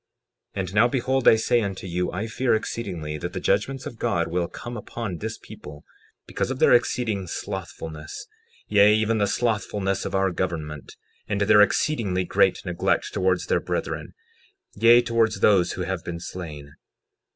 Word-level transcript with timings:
60:14 0.55 0.59
And 0.61 0.73
now 0.73 0.87
behold, 0.87 1.27
I 1.27 1.35
say 1.35 1.61
unto 1.61 1.85
you, 1.85 2.11
I 2.11 2.25
fear 2.25 2.55
exceedingly 2.55 3.19
that 3.19 3.33
the 3.33 3.39
judgments 3.39 3.85
of 3.85 3.99
God 3.99 4.29
will 4.29 4.47
come 4.47 4.75
upon 4.75 5.19
this 5.19 5.37
people, 5.37 5.83
because 6.25 6.49
of 6.49 6.57
their 6.57 6.73
exceeding 6.73 7.27
slothfulness, 7.27 8.25
yea, 8.67 8.95
even 8.95 9.19
the 9.19 9.27
slothfulness 9.27 10.03
of 10.03 10.15
our 10.15 10.31
government, 10.31 10.95
and 11.27 11.41
their 11.41 11.61
exceedingly 11.61 12.23
great 12.25 12.65
neglect 12.65 13.13
towards 13.13 13.45
their 13.45 13.59
brethren, 13.59 14.15
yea, 14.73 15.03
towards 15.03 15.39
those 15.39 15.73
who 15.73 15.83
have 15.83 16.03
been 16.03 16.19
slain. 16.19 16.71